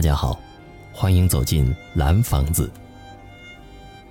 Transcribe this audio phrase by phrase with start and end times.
[0.00, 0.40] 大家好，
[0.94, 2.72] 欢迎走进蓝房子。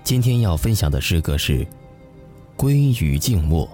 [0.03, 1.65] 今天要分享的诗歌是
[2.55, 3.65] 《归于静默》，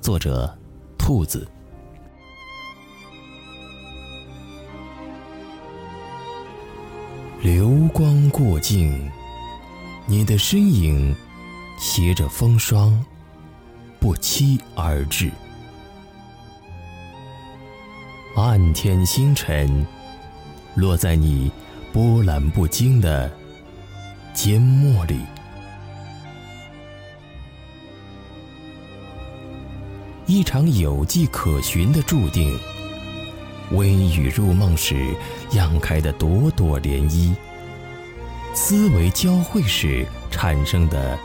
[0.00, 0.52] 作者
[0.98, 1.46] 兔子。
[7.40, 9.08] 流光过境，
[10.06, 11.14] 你的身影
[11.78, 13.04] 携着风霜，
[14.00, 15.30] 不期而至。
[18.34, 19.86] 暗天星辰。
[20.74, 21.50] 落在你
[21.92, 23.30] 波澜不惊的
[24.34, 25.20] 缄默里，
[30.26, 32.58] 一场有迹可循的注定。
[33.70, 35.14] 微雨入梦时
[35.52, 37.34] 漾开的朵朵涟漪，
[38.52, 41.18] 思维交汇时产生的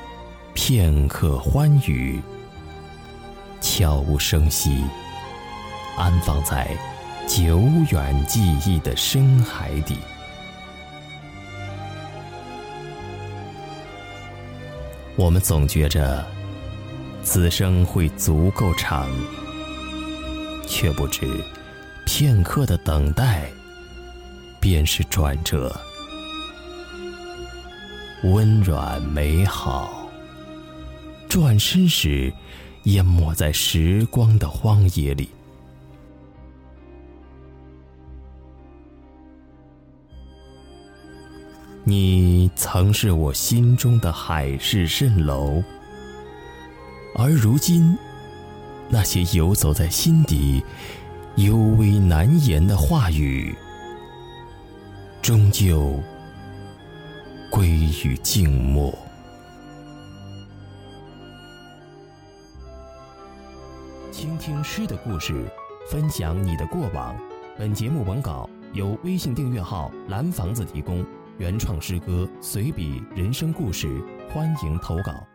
[0.54, 2.22] 片刻欢愉，
[3.60, 4.84] 悄无声息，
[5.98, 6.70] 安放在。
[7.30, 7.62] 久
[7.92, 9.96] 远记忆的深海底，
[15.16, 16.26] 我们总觉着
[17.22, 19.08] 此生会足够长，
[20.66, 21.22] 却不知
[22.04, 23.48] 片刻的等待
[24.60, 25.80] 便是转折。
[28.24, 30.10] 温软美好，
[31.30, 32.34] 转身时
[32.86, 35.30] 淹没在时光的荒野里。
[41.84, 45.64] 你曾是我心中的海市蜃楼，
[47.16, 47.98] 而如今，
[48.90, 50.64] 那些游走在心底、
[51.36, 53.56] 幽微难言的话语，
[55.22, 56.00] 终究
[57.50, 58.94] 归于静默。
[64.12, 65.50] 倾听诗的故事，
[65.90, 67.18] 分享你的过往。
[67.58, 71.04] 本节目文稿由微信订阅号“蓝房子”提供。
[71.40, 73.88] 原创诗歌、随笔、人生故事，
[74.30, 75.26] 欢迎投稿。